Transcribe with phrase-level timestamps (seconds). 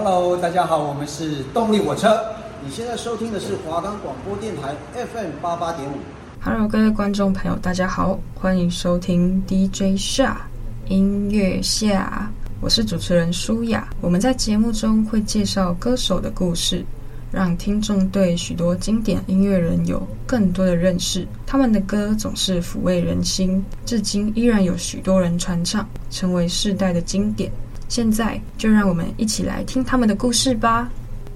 [0.00, 2.24] Hello，大家好，我们是动力火车。
[2.64, 5.94] 你现在收听的是华冈广播电台 FM 八八点五。
[6.40, 10.40] Hello，各位观众朋友，大家好，欢迎收听 DJ 夏
[10.86, 12.30] 音乐夏，
[12.60, 13.88] 我是主持人舒雅。
[14.00, 16.84] 我们在节目中会介绍歌手的故事。
[17.30, 21.26] 让听众对许多经典音乐人有更多的认识。
[21.44, 27.52] 他们的歌总是抚慰人心，至今依然有许多人传唱，成为世代的经典。
[27.88, 30.90] 现在就让我们一起来听他们的故事吧。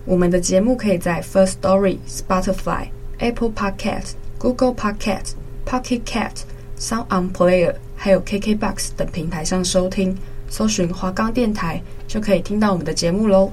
[0.05, 2.88] 我们的节目可以在 First Story、Spotify、
[3.19, 5.33] Apple Podcast、Google Podcast、
[5.65, 6.45] Pocket c a t
[6.78, 10.16] Sound On Player，还有 KKBox 等平台上收听。
[10.48, 13.50] 搜寻华冈电台就可以听到我们的节目喽。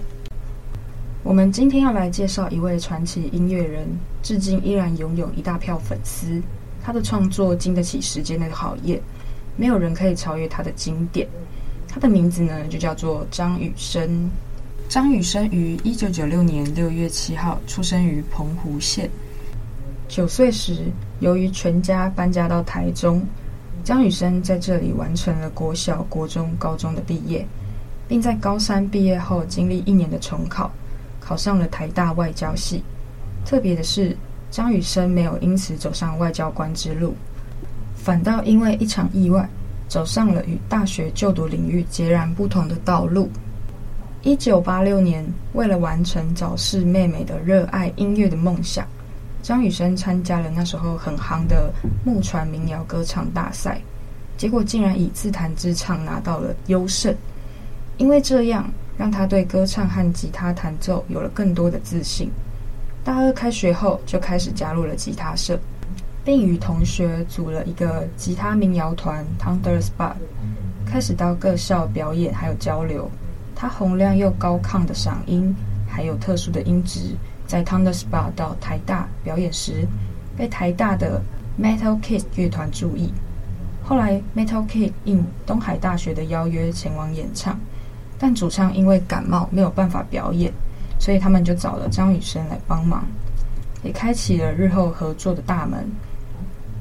[1.24, 3.88] 我们今天要来介绍一位传奇音乐人，
[4.22, 6.42] 至今依然拥有一大票粉丝。
[6.84, 9.00] 他的创作经得起时间的考验，
[9.56, 11.28] 没有人可以超越他的经典。
[11.90, 14.30] 他的名字呢，就叫做张雨生。
[14.88, 19.10] 张雨生于一九九六年六月七号出生于澎湖县。
[20.08, 20.86] 九岁时，
[21.20, 23.24] 由于全家搬家到台中，
[23.84, 27.46] 张雨生在这里完成了国小、国中、高中的毕业，
[28.08, 30.72] 并在高三毕业后经历一年的重考。
[31.20, 32.84] 考上了台大外交系，
[33.46, 34.18] 特别的是，
[34.50, 37.14] 张雨生没有因此走上外交官之路，
[37.96, 39.48] 反倒因为一场意外，
[39.90, 43.30] 走上了与大学就读领域截然不同的道路。
[44.22, 48.86] 一九八六年，为了完成早逝妹妹的热爱音乐的梦想，
[49.42, 51.74] 张雨生参加了那时候很夯的
[52.06, 53.82] 木船民谣歌唱大赛，
[54.38, 57.16] 结果竟然以自弹自唱拿到了优胜。
[57.98, 62.30] 因为这样，让他对歌唱和吉他弹奏有了更多的自信。
[63.04, 65.58] 大二开学后，就开始加入了吉他社，
[66.30, 70.14] 并与同学组了一个吉他民谣团 Thunderspot，
[70.86, 73.10] 开始到各校表演还有交流。
[73.56, 75.56] 他洪亮又高亢的嗓音，
[75.88, 77.16] 还有特殊的音质，
[77.48, 79.88] 在 Thunderspot 到台大表演时，
[80.38, 81.20] 被台大的
[81.60, 83.12] Metal Kid 乐团注意。
[83.84, 87.60] 后来 Metal Kid 应东海大学的邀约前往演唱。
[88.20, 90.54] 但主唱因为感冒没有办法表演，
[91.00, 93.04] 所以他们就找了张雨生来帮忙，
[93.82, 95.90] 也开启了日后合作的大门。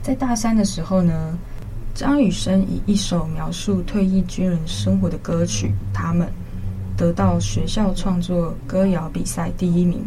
[0.08, 1.38] 在大三的时候呢，
[1.94, 6.26] 张雨生以一首描述退役军人生活的歌曲《他们》
[6.98, 10.02] 得到学校创作歌谣比赛第一名。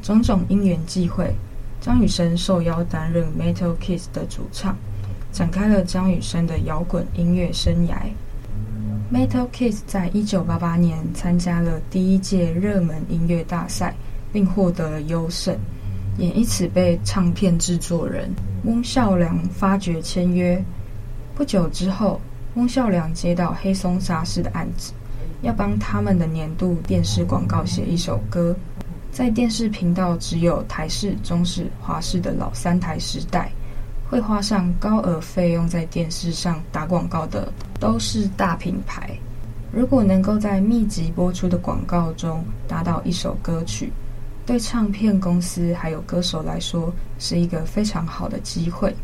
[0.00, 1.30] 种种因缘际会，
[1.78, 4.74] 张雨生受邀担任 Metal Kids 的主唱，
[5.30, 7.96] 展开了张雨生的摇滚音乐生涯。
[9.12, 13.94] Metal Kids 在一九八八年参加了第一届热门音乐大赛，
[14.32, 15.54] 并获得了优胜，
[16.18, 18.28] 也因此被唱片制作人
[18.64, 20.62] 翁孝良发掘签约。
[21.34, 22.20] 不久之后，
[22.56, 24.92] 翁孝良接到黑松沙士的案子，
[25.40, 28.54] 要帮他们的年度电视广告写一首歌。
[29.10, 33.50] 在电视频道只有台视、中视、华视的老三台时代。
[34.10, 39.10] 会花上高额费用在电视上打广告的都是大品牌。
[39.70, 43.92] 如果能够在密集播出的广告中打到一首歌曲，
[44.48, 48.96] 对唱片公司还有歌手来说是一个非常好的机会。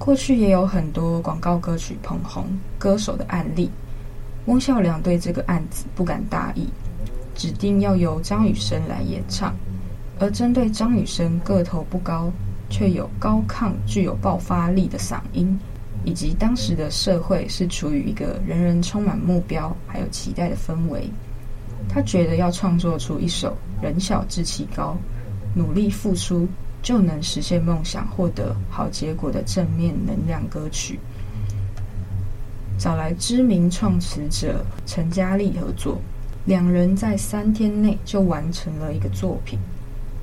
[0.00, 2.44] 过去也有很多广告歌曲捧红
[2.76, 3.70] 歌手的案例。
[4.46, 6.66] 翁孝良对这个案子不敢大意，
[7.36, 9.54] 指定要由张雨生来演唱。
[10.18, 12.28] 而针对张雨生个头不高，
[12.68, 15.56] 却有高亢、具有爆发力的嗓音，
[16.02, 21.08] 以及当时的社会是处于一个人人充满目标还有期待的氛围。
[21.88, 24.96] 他觉得要创作出一首人小志气高、
[25.54, 26.46] 努力付出
[26.82, 30.98] 就能实现梦想、获得好结果的正面能量歌曲，
[32.78, 35.98] 找来知名创词者陈嘉丽合作，
[36.44, 39.58] 两人在三天内就完成了一个作品。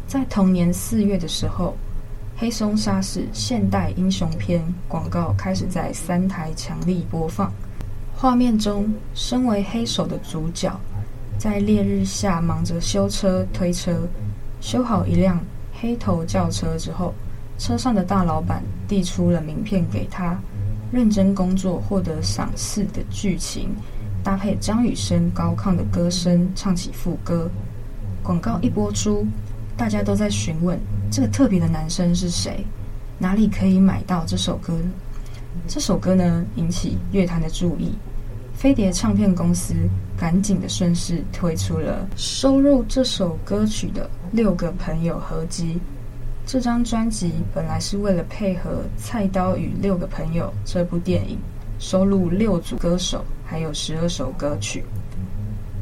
[0.07, 1.75] 在同年四月的时候。
[2.37, 7.49] 黑松沙士现代英雄片广告开始在三台强力播放，
[8.13, 10.69] 画面中，身为黑手的主角
[11.37, 14.07] 在烈日下忙着修车推车，
[14.61, 15.39] 修好一辆
[15.73, 17.13] 黑头轿车之后，
[17.57, 20.37] 车上的大老板递出了名片给他，
[20.91, 23.69] 认真工作获得赏赐的剧情，
[24.23, 27.49] 搭配张雨生高亢的歌声唱起副歌，
[28.23, 29.25] 广告一播出。
[29.77, 30.79] 大家都在询问
[31.11, 32.65] 这个特别的男生是谁，
[33.19, 34.73] 哪里可以买到这首歌？
[35.67, 37.91] 这首歌呢，引起乐坛的注意，
[38.53, 39.73] 飞碟唱片公司
[40.17, 45.79] 赶紧的顺势推出了收录这首歌曲的《六个朋友》合辑。
[46.45, 48.69] 这张专辑本来是为了配合
[49.01, 51.37] 《菜刀与六个朋友》这部电影，
[51.79, 54.83] 收录六组歌手还有十二首歌曲。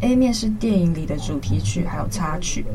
[0.01, 2.65] A 面是电影里的主题曲还有插曲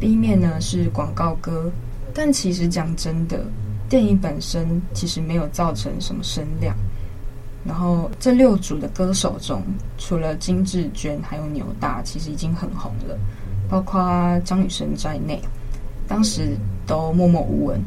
[0.00, 1.70] ，B 面呢是广告歌。
[2.12, 3.44] 但其实讲真的，
[3.88, 6.76] 电影本身其实没有造成什么声量。
[7.66, 9.62] 然后这六组的歌手中，
[9.96, 13.18] 除了金智娟还有纽大，其实已经很红了，
[13.68, 15.40] 包括张雨生在内，
[16.06, 16.56] 当时
[16.86, 17.80] 都默默无闻。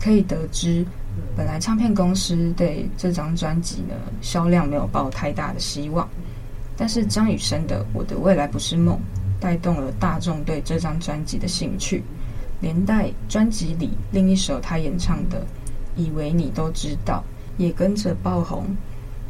[0.00, 0.84] 可以得知，
[1.36, 6.08] 本来唱片公司对这张专辑呢销量没有抱太大的希望，
[6.76, 8.94] 但是张雨生的《我的未来不是梦》
[9.40, 12.04] 带动了大众对这张专辑的兴趣。
[12.60, 15.40] 连带专辑里另一首他演唱的
[15.96, 17.24] 《以为你都知道》
[17.62, 18.66] 也跟着爆红，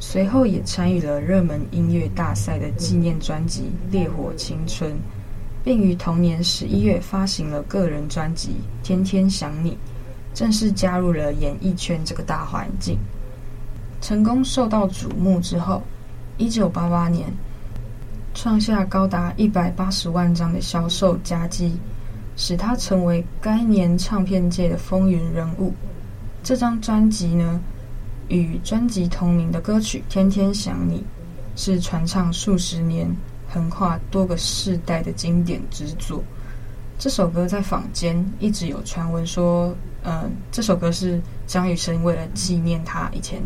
[0.01, 4.93] 随后也参与了热门音乐大赛的纪念专辑《烈火青春》，
[5.65, 8.51] 并于同年十一月发行了个人专辑
[8.87, 9.73] 《天天想你》，
[10.33, 12.99] 正式加入了演艺圈这个大环境。
[14.01, 15.83] 成功受到瞩目之后，
[16.37, 17.27] 一九八八年
[18.35, 21.77] 创下高达一百八十万张的销售佳绩。
[22.41, 25.75] 使他成为该年唱片界的风云人物。
[26.41, 27.61] 这张专辑呢，
[28.29, 30.99] 与专辑同名的歌曲《天天想你》
[31.57, 33.11] 是传唱数十年、
[33.49, 36.23] 横跨多个世代的经典之作。
[36.99, 43.41] 这首歌在坊间一直有传闻说，呃，这首歌是张雨生为了纪念他以前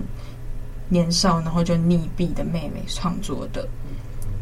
[0.88, 3.68] 年少然后就溺毙的妹妹创作的。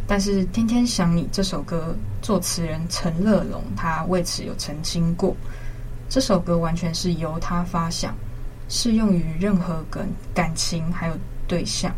[0.07, 5.37] 但是《天天想你》这首歌，作词人陈乐融他为此有澄清过，
[6.09, 8.15] 这首歌完全是由他发想，
[8.71, 11.15] 适用于任何感感情还有
[11.47, 11.93] 对象，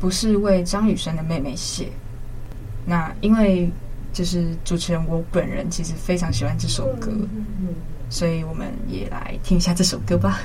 [0.00, 1.90] 不是为张雨生的妹妹写。
[2.86, 3.70] 那因为
[4.12, 7.12] 就是主持人我本人其实非常喜欢这首歌，
[8.08, 10.40] 所以我们也来听一下这首歌吧。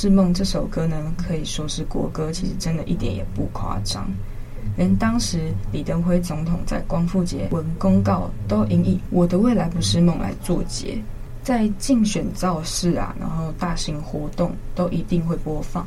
[0.00, 4.10] 是梦这首歌呢，可以说是国歌，其实真的一点也不夸张。
[4.74, 10.98] 连当时李登辉总统在光复节文公告都引以“我的未来不是梦”来作结，
[11.42, 15.86] 在竞选造势啊，然后大型活动都一定会播放。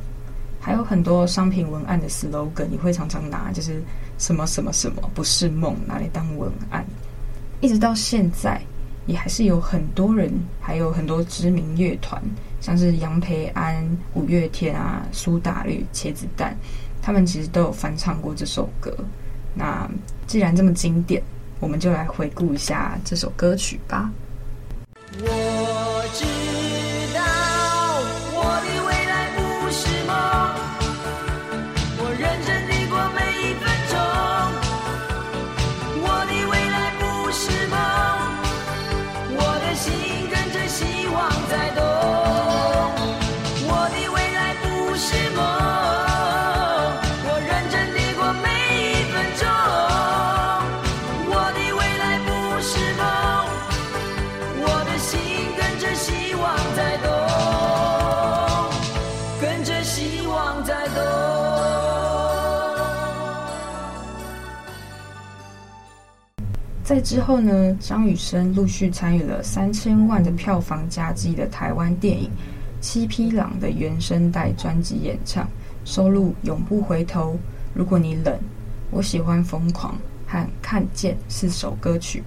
[0.60, 3.82] 还有很多商品文案的 slogan 也会常常拿，就是
[4.20, 6.86] 什么什么什么不是梦，拿来当文案。
[7.62, 8.62] 一直到现在，
[9.08, 10.32] 也还是有很多人，
[10.62, 12.22] 还有很多知名乐团。
[12.64, 16.56] 像是杨培安、五月天啊、苏打绿、茄子蛋，
[17.02, 18.96] 他们其实都有翻唱过这首歌。
[19.54, 19.86] 那
[20.28, 21.22] 既然这么经典，
[21.60, 24.10] 我们就来回顾一下这首歌曲吧。
[66.94, 72.30] 在之后呢，张雨生陆续参与了三千万的票房佳绩的台湾电影
[72.82, 75.48] 《七匹狼》的原声带专辑演唱，
[75.86, 77.32] 收录《永不回头》
[77.74, 78.26] 《如果你冷》
[78.92, 79.96] 《我喜欢疯狂》
[80.32, 82.22] 和《看见》四首歌曲。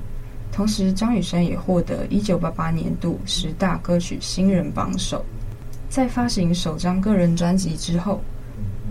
[0.50, 5.24] 同时，张雨生也获得一九八八年度十大歌曲新人榜首。
[5.88, 8.20] 在发行首张个人专辑之后，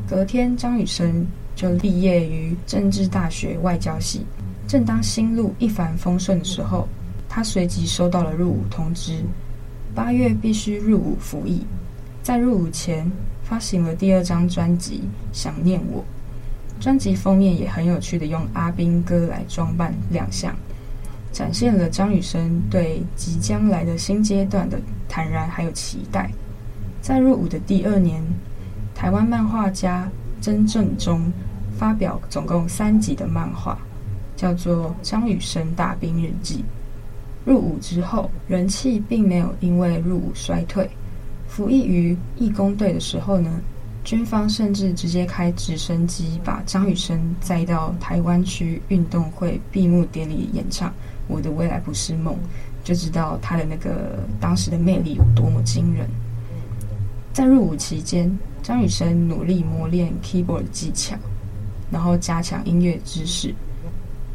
[0.07, 4.25] 隔天张雨生就毕业于政治大学外交系。
[4.67, 6.87] 正当心路一帆风顺的时候，
[7.29, 9.23] 他随即收到了入伍通知，
[9.93, 11.65] 八月必须入伍服役。
[12.23, 13.09] 在入伍前，
[13.43, 15.03] 发行了第二张专辑
[15.37, 16.03] 《想念我》，
[16.83, 20.55] 专辑封面也很有趣的用阿兵哥来装扮亮相，
[21.31, 26.31] 展现了张雨生对即将来的新阶段的坦然还有期待。
[27.01, 28.23] 在入伍的第二年，
[28.95, 30.09] 台湾漫画家
[30.41, 31.31] 曾正中
[31.77, 33.77] 发表总共三集的漫画。
[34.35, 36.63] 叫做张雨生大兵日记。
[37.45, 40.89] 入伍之后，人气并没有因为入伍衰退。
[41.47, 43.61] 服役于义工队的时候呢，
[44.03, 50.89] 军方甚至直接开直升机把张雨生载到台湾区运动会闭幕典礼演唱
[51.27, 52.33] 《我的未来不是梦》，
[52.83, 56.09] 就知道他的那个当时的魅力有多么惊人。
[57.31, 58.31] 在入伍期间，
[58.63, 61.15] 张雨生努力磨练 keyboard 技巧，
[61.91, 63.53] 然后加强音乐知识，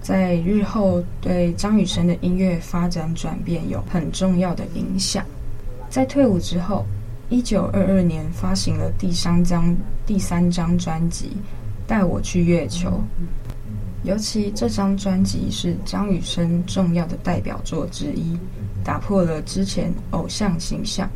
[0.03, 5.25] 在日后对张雨生的音乐发展转变有很重要的影响。
[5.89, 6.87] 在退伍之后，
[7.29, 9.77] 一九二二年发行了第三张
[10.07, 11.27] 第三张专辑
[11.87, 12.89] 《带我去月球》，
[14.03, 18.39] 尤其这张专辑是张雨生重要的代表作之一，
[18.83, 21.09] 打破了之前偶像形象。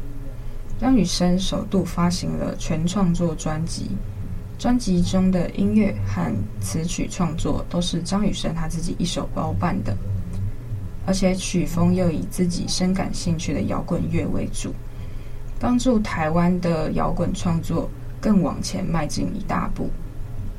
[0.78, 3.90] 张雨生首度发行了全创作专辑，
[4.64, 9.94] 专辑中的音乐和词曲创作都是张雨生他自己一手包办的，
[11.04, 14.72] 而且曲风又以自己深感兴趣的摇滚乐为主。
[15.60, 17.90] 帮助台湾的摇滚创作
[18.22, 19.90] 更往前迈进一大步，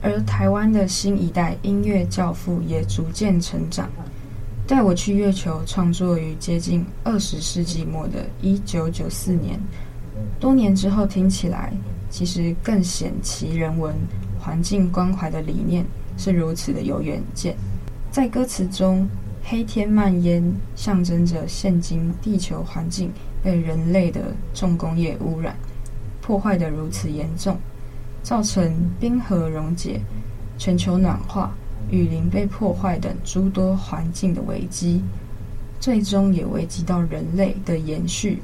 [0.04, 3.90] 而台湾的新一代音乐教父也逐渐成长。
[4.68, 9.60] 带我去月球创作于接近二十世纪末的一九九四年，
[10.40, 11.74] 多年之后听起来，
[12.16, 13.94] 其实更显其人文、
[14.40, 15.86] 环境关怀的理念
[16.18, 17.54] 是如此的有远见。
[18.10, 19.06] 在歌词中，
[19.44, 20.42] 黑天漫烟
[20.78, 23.12] 象征着现今地球环境。
[23.44, 25.56] 被人类的重工业污染
[26.20, 27.56] 破坏得如此严重，
[28.24, 30.00] 造成冰河溶解、
[30.58, 31.52] 全球暖化、
[31.92, 35.04] 雨林被破坏等诸多环境的危机，
[35.80, 38.42] 最终也危及到人类的延续。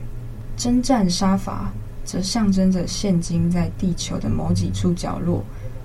[0.56, 1.72] 征战杀伐
[2.04, 5.44] 则象征着现今在地球的某几处角落，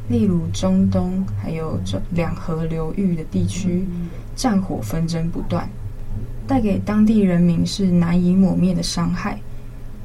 [0.09, 3.87] 例如中东还有这两河流域的地区，
[4.35, 5.69] 战火纷争不断。
[6.47, 9.39] 带给当地人民是难以抹灭的伤害，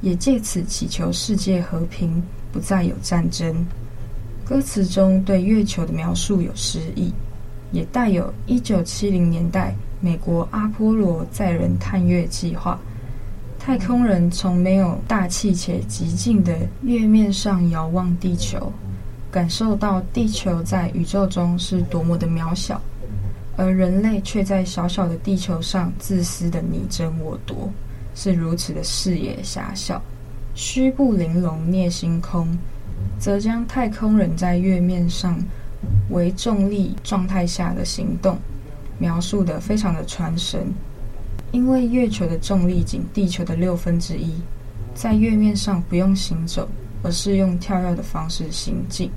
[0.02, 3.66] 也借此祈求世界和平，不再有战争。
[4.44, 7.14] 歌词中对月球的描述有诗意，
[7.72, 12.78] 也带有一九七零年代美国阿波罗载人探月计划，
[13.64, 18.74] 太空人从没有大气且极静的月面上遥望地球，
[19.30, 22.82] 感受到地球在宇宙中是多么的渺小。
[23.56, 27.70] 而人类却在小小的地球上自私的你争我夺，
[28.16, 30.02] 是如此的视野狭小。
[30.56, 32.48] 虚不玲珑涅星空，
[33.20, 35.38] 则将太空人在月面上
[36.10, 38.40] 微重力状态下的行动
[38.98, 40.66] 描述得非常的传神。
[41.52, 44.34] 因为月球的重力仅地球的六分之一，
[44.94, 46.68] 在月面上不用行走，
[47.04, 49.12] 而是用跳跃的方式行进。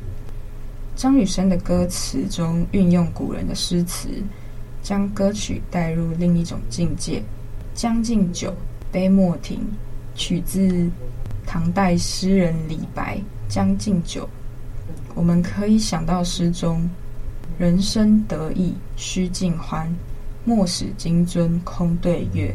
[0.97, 4.09] 张雨生的歌词中运用古人的诗词，
[4.83, 7.21] 将歌曲带入另一种境界。
[7.75, 8.51] 《将进酒》
[8.93, 9.59] 《杯莫停》，
[10.15, 10.89] 取自
[11.45, 13.17] 唐代诗人李白
[13.53, 14.23] 《将进酒》。
[15.17, 16.89] 我们可以想到诗中
[17.59, 19.93] “人生得意须尽欢，
[20.45, 22.55] 莫使金樽空对月”。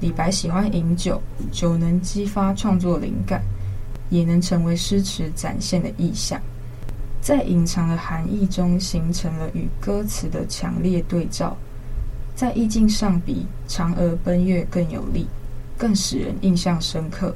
[0.00, 1.20] 李白喜欢饮酒，
[1.52, 3.42] 酒能激发创作灵感，
[4.08, 6.40] 也能成为诗词展现的意象。
[7.20, 11.54] 在隐藏的含义中，形成了与歌词的强烈对照，
[12.34, 15.26] 在意境上比《嫦娥奔月》更有力，
[15.76, 17.34] 更使人印象深刻。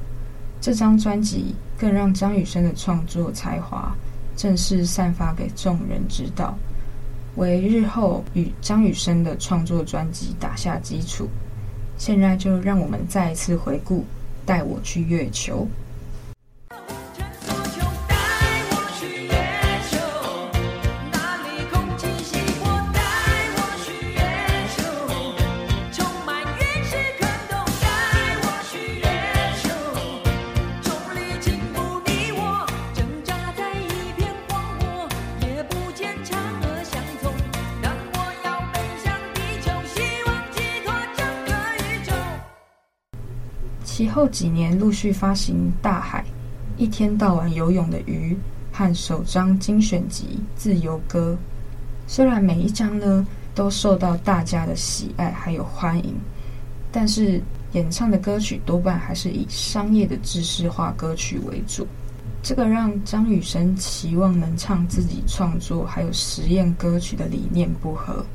[0.58, 3.94] 这张专辑更让张雨生的创作才华
[4.34, 6.56] 正式散发给众人知道，
[7.36, 11.28] 为日后与张雨生的创作专辑打下基础。
[11.96, 14.00] 现在就让我们再一次回顾
[14.44, 15.66] 《带我去月球》。
[43.96, 46.20] 其后几年陆续发行《大海》
[46.82, 48.36] 《一天到晚游泳的鱼》
[48.76, 50.24] 和首张精选集
[50.56, 51.38] 《自由歌》，
[52.12, 53.24] 虽然每一张呢
[53.54, 56.12] 都受到大家的喜爱还有欢迎，
[56.90, 57.40] 但是
[57.74, 61.86] 演唱的歌曲多半还是以商业的制式化歌曲为主。
[62.42, 68.26] 这个让张雨生期望能唱自己创作还有实验歌曲的理念不合。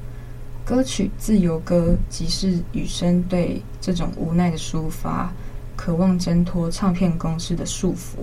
[0.63, 5.29] 歌曲《自由歌》即是雨生对这种无奈的抒发。
[5.79, 8.17] 渴望挣脱唱片公司的束缚，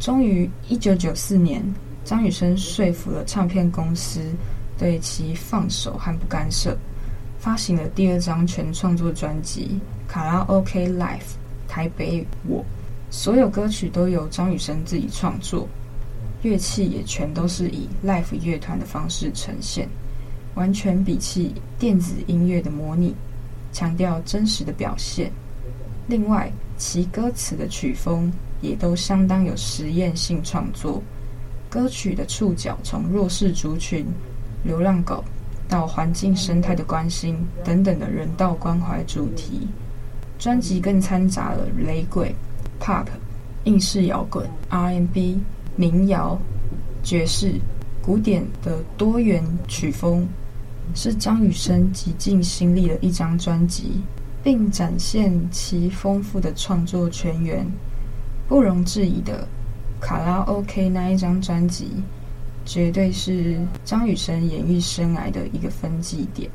[0.00, 1.62] 终于，一九九四年，
[2.06, 4.18] 张雨生说服了唱片公司，
[4.78, 6.74] 对其放手和不干涉，
[7.38, 9.78] 发行了第二张全创作专辑
[10.10, 10.96] 《卡拉 OK Live》
[11.68, 12.64] 台北我，
[13.10, 15.68] 所有歌曲都由张雨生自己创作。
[16.40, 19.86] 乐器也全都是以 live 乐团的方式呈现，
[20.54, 23.14] 完全比弃电子音乐的模拟，
[23.70, 25.30] 强调真实的表现。
[26.08, 28.30] 另外，其歌词的曲风
[28.60, 31.02] 也都相当有实验性创作，
[31.70, 34.04] 歌曲的触角从弱势族群、
[34.64, 35.22] 流浪狗
[35.68, 39.66] 到环境生态的关心等等的人道关怀主题。
[40.38, 42.34] 专辑更掺杂了雷鬼、
[42.80, 43.06] pop、
[43.62, 45.38] 英式摇滚、R&B、
[45.76, 46.36] 民谣、
[47.04, 47.54] 爵士、
[48.02, 50.26] 古典的多元曲风，
[50.96, 54.02] 是张雨生极尽心力的一张专辑。
[54.42, 57.66] 并展现其丰富的创作泉源。
[58.48, 59.46] 不容置疑的，
[60.04, 61.88] 《卡拉 OK》那一张专辑，
[62.64, 66.50] 绝对是张雨生演艺生涯的一个分界点，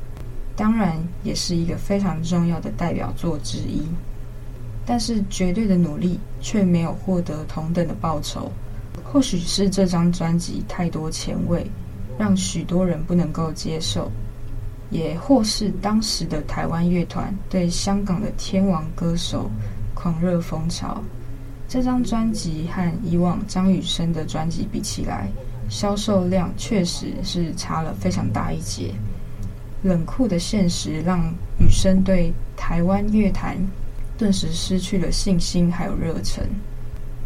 [0.54, 3.82] 当然也是一个非常重要的代表作之一。
[4.86, 8.50] 但是，绝对的努力却没有获得同等的报酬。
[9.04, 11.66] 或许是这张专辑太多前卫，
[12.18, 14.10] 让许多人不能够接受。
[14.90, 19.50] 也或是当时的台湾乐团对香港的天王歌手
[19.94, 21.02] 狂热风潮，
[21.68, 25.28] 这张专辑和以往张雨生的专辑比起来，
[25.68, 28.94] 销售量确实是差了非常大一截。
[29.82, 31.20] 冷酷的现实让
[31.58, 33.56] 雨生对台湾乐坛
[34.16, 36.42] 顿时失去了信心还有热忱，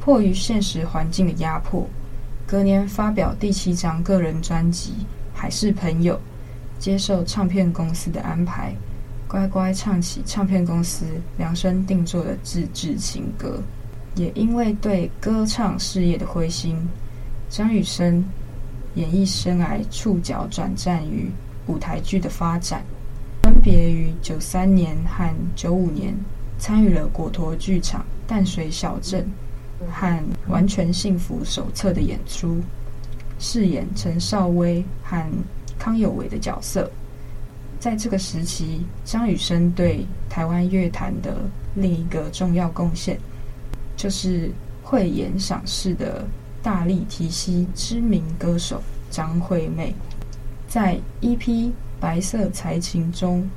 [0.00, 1.88] 迫于现实环境的压迫，
[2.46, 4.90] 隔年发表第七张个人专辑
[5.32, 6.14] 《还是朋友》。
[6.82, 8.74] 接受唱片公司的安排，
[9.28, 11.04] 乖乖唱起唱片公司
[11.38, 13.62] 量身定做的自制情歌。
[14.16, 16.76] 也因为对歌唱事业的灰心，
[17.48, 18.24] 张雨生
[18.96, 21.30] 演艺生涯触角转战于
[21.68, 22.82] 舞台剧的发展，
[23.44, 26.12] 分别于九三年和九五年
[26.58, 29.24] 参与了果陀剧场《淡水小镇》
[29.88, 32.60] 和《完全幸福手册》的演出，
[33.38, 35.24] 饰演陈少威和。
[35.82, 36.88] 康有为的角色，
[37.80, 41.38] 在这个时期，张雨生对台湾乐坛的
[41.74, 43.18] 另一个重要贡献，
[43.96, 46.24] 就是慧眼赏识的
[46.62, 49.92] 大力提携知名歌手张惠妹。
[50.68, 51.40] 在 EP
[51.98, 53.50] 《白色才情》中，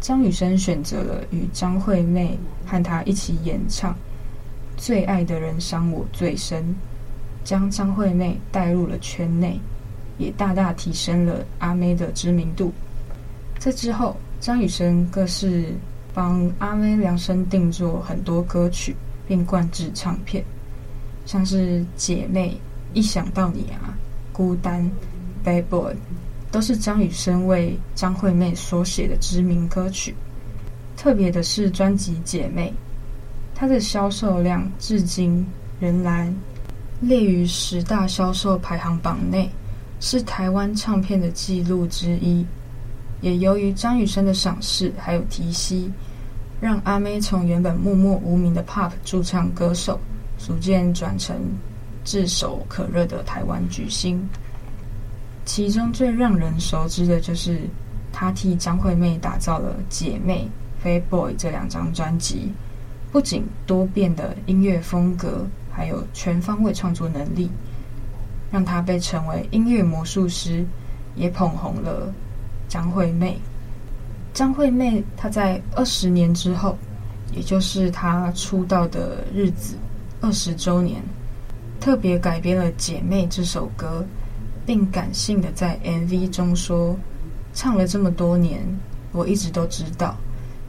[0.00, 3.92] 张雨生选择了与张惠妹和她一起演唱
[4.78, 6.64] 《最爱的人伤我最深》，
[7.44, 9.60] 将张惠妹带入了圈内。
[10.18, 12.72] 也大大提升了阿妹的知名度。
[13.58, 15.74] 在之后，张雨生更是
[16.14, 18.94] 帮阿妹量身定做很多歌曲，
[19.26, 20.44] 并灌制唱片，
[21.26, 22.50] 像是《姐妹》、
[22.92, 23.90] 《一想到你啊》、
[24.36, 24.82] 《孤单》、
[25.48, 25.92] 《Bad Boy》，
[26.50, 30.14] 都是张雨生为张惠妹所写的知名歌曲。
[30.96, 32.70] 特别的是专辑《姐妹》，
[33.54, 35.46] 它的销售量至今
[35.78, 36.34] 仍然
[37.00, 39.48] 列于十大销售排行榜内。
[40.00, 42.46] 是台湾唱片的记录之一，
[43.20, 45.90] 也由于张雨生的赏识还有提携，
[46.60, 49.98] 让阿妹从原本默默无名的 Pop 驻唱歌手，
[50.38, 51.36] 逐渐转成
[52.04, 54.24] 炙手可热的台湾巨星。
[55.44, 57.60] 其中最让人熟知的就是
[58.12, 60.48] 她替张惠妹打造了《姐妹》
[60.86, 62.52] 《Bad Boy》这两张专辑，
[63.10, 67.50] 不仅多变的音乐风格，还有全方位创作能力。
[68.50, 70.64] 让他被称为音乐魔术师，
[71.14, 72.12] 也捧红了
[72.68, 73.38] 张惠妹。
[74.32, 76.76] 张惠妹她在二十年之后，
[77.34, 79.76] 也就是她出道的日子
[80.20, 81.02] 二十周年，
[81.80, 84.04] 特别改编了《姐妹》这首歌，
[84.64, 86.96] 并感性的在 MV 中说
[87.52, 88.60] ：“唱了这么多年，
[89.12, 90.16] 我一直都知道，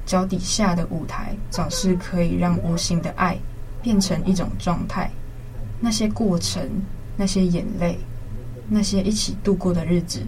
[0.05, 3.37] 脚底下的舞台总是可以让无形的爱
[3.81, 5.11] 变成一种状态，
[5.79, 6.61] 那些过程。”
[7.19, 7.99] 那些眼泪，
[8.69, 10.21] 那些一起度过的日子，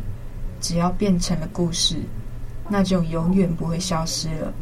[0.59, 1.95] 只要变成了故事，
[2.67, 4.53] 那就永远不会消失了。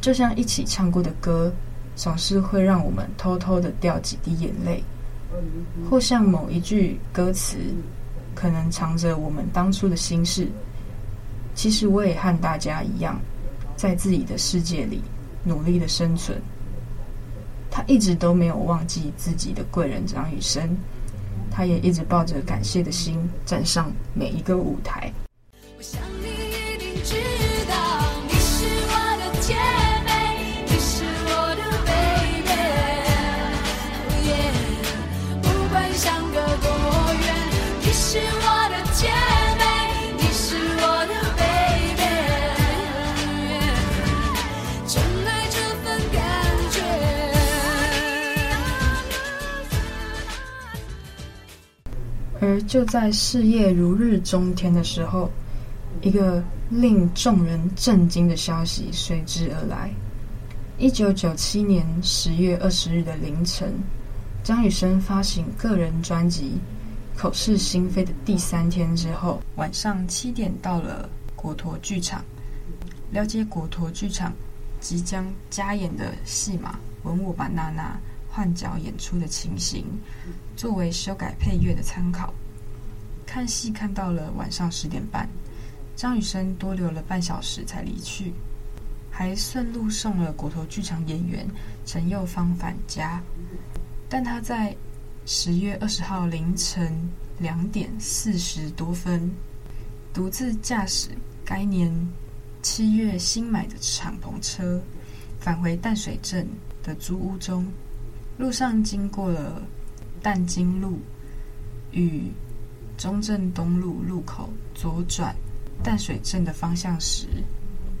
[0.00, 1.52] 就像一起唱过的歌，
[1.94, 4.82] 总是会让我们偷偷的掉几滴眼泪，
[5.88, 7.56] 或像某一句歌词，
[8.34, 10.48] 可能藏着我们当初的心事。
[11.54, 13.16] 其实我也和大家一样，
[13.76, 15.00] 在自己的世界里
[15.44, 16.36] 努力的生存。
[17.70, 20.76] 他一直都没有忘记自己的贵人张雨生。
[21.50, 25.12] 他也一直抱着感谢的心，站上每一个舞台。
[25.76, 27.14] 我想你一定知
[27.68, 27.87] 道，
[52.40, 55.30] 而就在事业如日中天的时候，
[56.02, 59.90] 一个令众人震惊的消息随之而来。
[60.78, 63.74] 一九九七年十月二十日的凌晨，
[64.44, 66.52] 张雨生发行个人专辑
[67.20, 72.24] 《口是心非》的第三天之后，晚上七点到了果陀剧场，
[73.10, 74.32] 了解果陀剧场
[74.78, 77.82] 即将加演的戏码《吻我吧，娜娜》
[78.38, 79.84] 换角演出的情形，
[80.56, 82.32] 作为修改配乐的参考。
[83.26, 85.28] 看戏看到了晚上十点半，
[85.96, 88.32] 张雨生多留了半小时才离去。
[89.10, 91.44] 还顺路送了果陀剧场演员
[91.84, 93.20] 陈佑芳返家，
[94.08, 94.72] 但他在
[95.26, 96.96] 十月二十号凌晨
[97.40, 99.28] 两点四十多分，
[100.14, 101.08] 独自驾驶
[101.44, 101.92] 该年
[102.62, 104.80] 七月新买的敞篷车
[105.40, 106.46] 返回淡水镇
[106.84, 107.66] 的租屋中，
[108.38, 109.60] 路上经过了
[110.22, 111.00] 淡金路
[111.90, 112.30] 与
[112.96, 115.34] 中正东路路口左转
[115.82, 117.26] 淡水镇的方向时。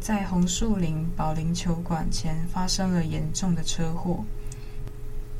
[0.00, 4.24] 在红树林保龄球馆前发生了严重的车祸。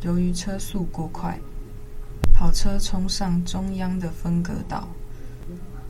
[0.02, 1.38] 由于车速过快，
[2.34, 4.88] 跑车冲上中央的分隔岛，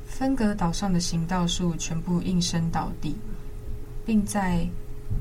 [0.06, 3.16] 分隔岛上的行道树全部应声倒地，
[4.04, 4.68] 并在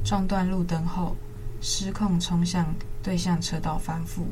[0.03, 1.15] 撞断路灯后
[1.61, 4.23] 失控冲向对向车道翻覆。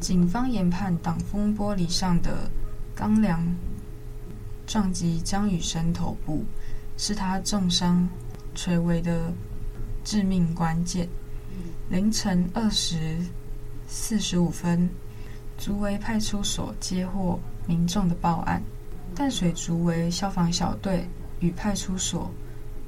[0.00, 2.50] 警方研判挡风玻璃上的
[2.94, 3.46] 钢梁
[4.66, 6.44] 撞击张雨生头部。
[7.00, 8.08] 是他重伤
[8.56, 9.32] 垂危的
[10.02, 11.08] 致命关键。
[11.88, 13.16] 凌晨二时
[13.86, 14.90] 四十五分，
[15.56, 18.60] 竹围派出所接获民众的报案，
[19.14, 22.28] 淡水竹围消防小队与派出所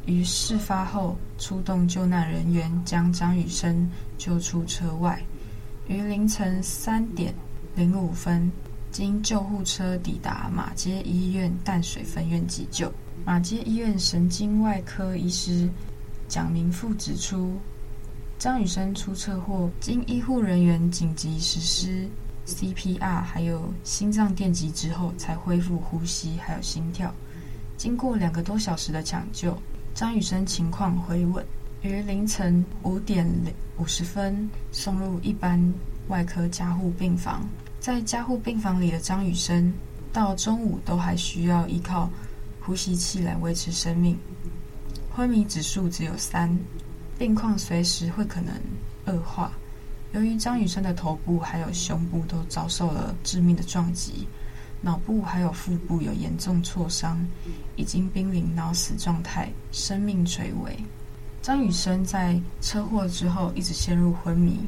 [0.06, 5.20] 于事发后出动救难人员，将张雨生救出车外。
[5.88, 7.34] 于凌晨三点
[7.74, 8.50] 零五分，
[8.90, 12.92] 经救护车抵达马街医院淡水分院急救。
[13.24, 15.68] 马街医院神经外科医师
[16.28, 17.54] 蒋明富指出，
[18.38, 22.08] 张雨生出车祸，经医护人员紧急实施
[22.46, 27.12] CPR，还有心脏电击之后，才恢复呼吸还有心跳。
[27.76, 29.56] 经过两个多小时的抢救，
[29.94, 31.44] 张雨生情况回稳，
[31.82, 33.26] 于凌晨五点
[33.76, 35.60] 五十分送入一般
[36.08, 37.42] 外科加护病房。
[37.78, 39.72] 在加护病房里的张雨生，
[40.12, 42.08] 到中午都还需要依靠。
[42.62, 44.16] 呼吸器来维持生命，
[45.10, 46.56] 昏迷指数只有三，
[47.18, 48.54] 病况随时会可能
[49.06, 49.50] 恶化。
[50.12, 54.28] 由于张雨生的头部还有胸部都遭受了致命的撞击，
[54.82, 57.18] 脑部还有腹部有严重挫伤，
[57.76, 60.76] 已经濒临脑死状态，生命垂危。
[61.42, 64.60] 张雨生在车祸之后一直陷入昏迷，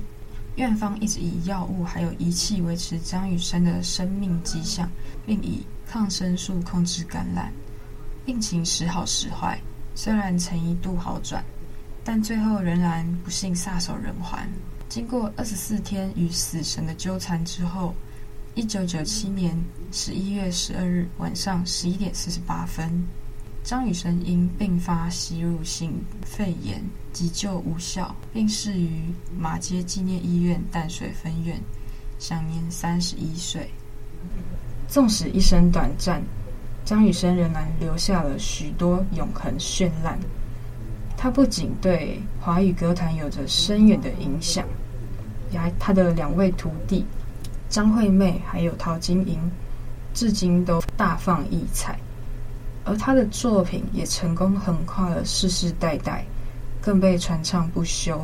[0.57, 4.91] 院方一直以药物还有仪器维持张雨生的生命迹象，
[5.25, 7.53] 并以抗生素控制感染。
[8.25, 9.61] 病情时好时坏，
[9.95, 11.45] 虽然曾一度好转，
[12.05, 14.49] 但最后仍然不幸撒手人寰。
[14.89, 17.95] 经过二十四天与死神的纠缠之后，
[18.55, 19.57] 一九九七年
[19.93, 23.03] 十一月十二日晚上十一点四十八分，
[23.65, 26.85] 张雨生因并发吸入性肺炎
[27.15, 28.91] 急救无效，病逝于
[29.39, 31.59] 马街纪念医院淡水分院，
[32.19, 33.71] 享年三十一岁。
[34.87, 36.23] 纵使一生短暂。
[36.85, 40.19] 张雨生仍然留下了许多永恒绚烂。
[41.17, 44.67] 他不仅对华语歌坛有着深远的影响，
[45.53, 47.07] 也他的两位徒弟
[47.73, 49.41] 张惠妹还有陶晶莹，
[50.13, 51.99] 至今都大放异彩。
[52.85, 56.23] 而她的作品也成功横跨了世世代代，
[56.83, 58.21] 更被传唱不休，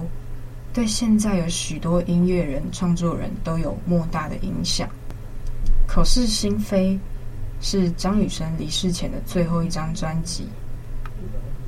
[0.70, 4.86] 对现在有许多音乐人、创作人都有莫大的影响。
[5.86, 6.98] 口是心非。
[7.60, 10.46] 是张雨生离世前的最后一张专辑。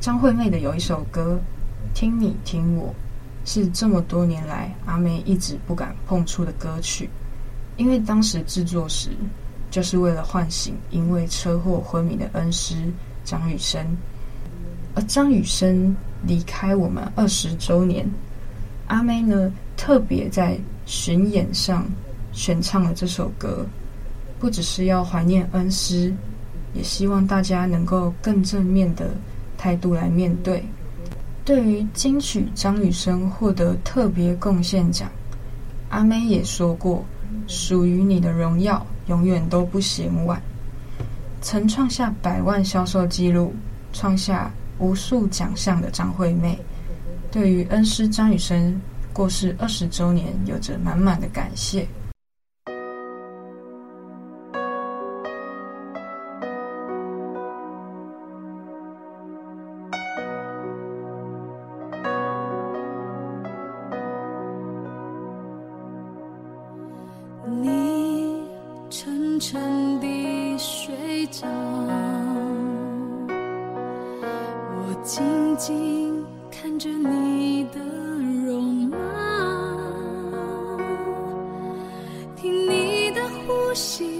[0.01, 1.37] 张惠妹的有一首歌
[1.99, 2.95] 《听你听我》，
[3.51, 7.11] 是这么多年来阿妹一直不敢碰触的歌曲，
[7.81, 9.09] 因为当时制作时
[9.71, 12.75] 就是为了唤醒因为车祸昏迷的恩师
[13.25, 13.83] 张雨生。
[14.95, 18.07] 而张雨生离开我们二十周年，
[18.89, 21.87] 阿妹呢特别在巡演上
[22.33, 23.65] 选唱了这首歌。
[24.39, 26.13] 不只是要怀念恩师，
[26.75, 29.11] 也希望大家能够更正面的
[29.57, 30.63] 态度来面对。
[31.47, 35.11] 对于金曲张雨生获得特别贡献奖，
[35.89, 37.03] 阿妹也说过
[37.47, 40.41] ：“属于你的荣耀永远都不嫌晚。”
[41.43, 43.55] 曾创下百万销售记录、
[43.93, 46.59] 创下无数奖项的张惠妹，
[47.31, 48.79] 对于恩师张雨生
[49.13, 51.87] 过世二十周年，有着满满的感谢。
[69.41, 71.49] 沉地睡着，
[74.77, 77.81] 我静静看着你的
[78.45, 78.99] 容貌，
[82.37, 84.20] 听你的呼吸，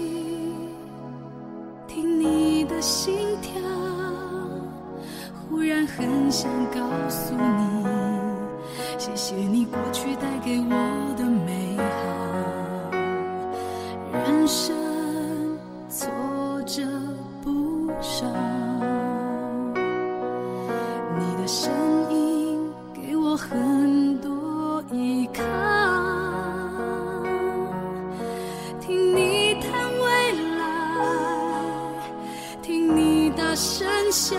[34.11, 34.35] 笑，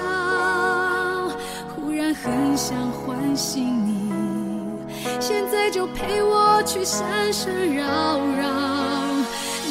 [1.74, 4.12] 忽然很想唤醒你，
[5.18, 7.84] 现在就陪我去山山绕
[8.18, 8.50] 绕。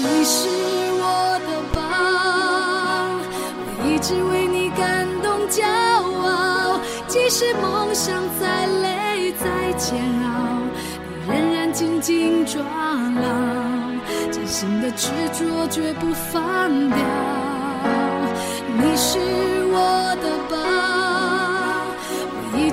[0.04, 0.50] 你是
[0.98, 1.80] 我的宝，
[3.68, 6.80] 我一直为你感动骄傲。
[7.08, 10.28] 即使梦想再累再煎熬，
[11.28, 16.98] 你仍然紧紧抓牢，真心的执着绝不放掉。
[18.74, 19.20] 你是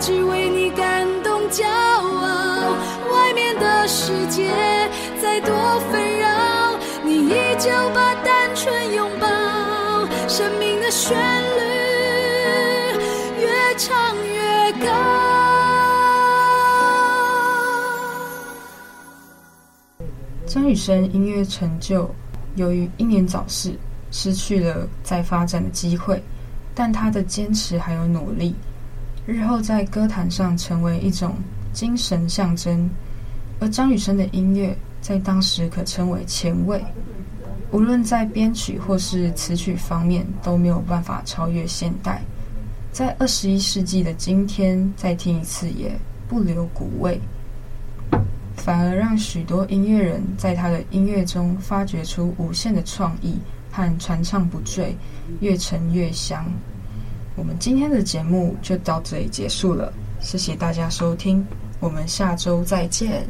[0.09, 2.75] 只为你感动骄傲。
[3.13, 4.51] 外面的世界
[5.21, 5.55] 再多
[5.93, 9.29] 纷扰，你依旧把单纯拥抱。
[10.27, 11.15] 生命的旋
[11.59, 11.61] 律
[13.39, 14.89] 越唱越高。
[20.47, 22.11] 张雨生音乐成就，
[22.57, 23.75] 由于英年早逝，
[24.11, 26.23] 失去了再发展的机会，
[26.75, 28.55] 但他的坚持还有努力，
[29.29, 31.35] 日后在歌坛上成为一种
[31.71, 32.89] 精神象征。
[33.61, 36.83] 而张雨生的音乐在当时可称为前卫，
[37.71, 42.23] 无论在编曲或是词曲方面都没有办法超越现代。
[42.91, 45.95] 在二十一世纪的今天，再听一次也
[46.27, 47.21] 不留古味，
[48.57, 53.35] 反而让许多音乐人在他的音乐中发掘出无限的创意
[53.71, 54.97] 和传唱不坠，
[55.41, 56.51] 越沉越香。
[57.39, 61.47] 我们今天的节目就到这里结束了，谢谢大家收听，
[61.79, 63.25] 我们下周再见。